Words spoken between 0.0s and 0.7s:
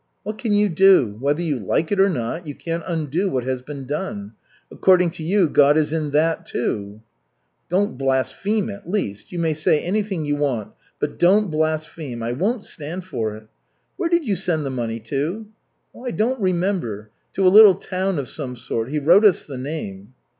"What can you